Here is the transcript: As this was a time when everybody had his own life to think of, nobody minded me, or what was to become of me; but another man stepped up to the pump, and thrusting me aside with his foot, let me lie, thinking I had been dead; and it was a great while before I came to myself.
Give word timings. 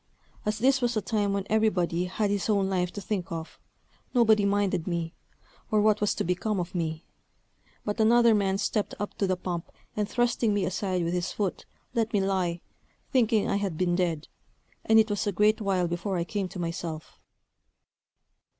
As 0.47 0.57
this 0.57 0.81
was 0.81 0.97
a 0.97 1.01
time 1.03 1.31
when 1.31 1.45
everybody 1.47 2.05
had 2.05 2.31
his 2.31 2.49
own 2.49 2.67
life 2.67 2.91
to 2.93 3.01
think 3.01 3.31
of, 3.31 3.59
nobody 4.15 4.45
minded 4.45 4.87
me, 4.87 5.13
or 5.69 5.79
what 5.79 6.01
was 6.01 6.15
to 6.15 6.23
become 6.23 6.59
of 6.59 6.73
me; 6.73 7.05
but 7.85 7.99
another 7.99 8.33
man 8.33 8.57
stepped 8.57 8.95
up 8.99 9.13
to 9.19 9.27
the 9.27 9.37
pump, 9.37 9.71
and 9.95 10.09
thrusting 10.09 10.55
me 10.55 10.65
aside 10.65 11.03
with 11.03 11.13
his 11.13 11.31
foot, 11.31 11.65
let 11.93 12.13
me 12.13 12.19
lie, 12.19 12.61
thinking 13.11 13.47
I 13.47 13.57
had 13.57 13.77
been 13.77 13.95
dead; 13.95 14.27
and 14.83 14.97
it 14.97 15.11
was 15.11 15.27
a 15.27 15.31
great 15.31 15.61
while 15.61 15.87
before 15.87 16.17
I 16.17 16.23
came 16.23 16.47
to 16.47 16.57
myself. 16.57 17.19